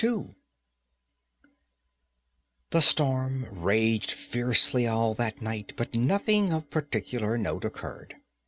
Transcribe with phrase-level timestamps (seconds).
[0.03, 0.29] II
[2.71, 8.15] The storm raged fiercely all that night, but nothing of particular note occurred.